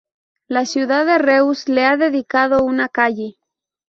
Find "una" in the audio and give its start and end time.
2.63-2.89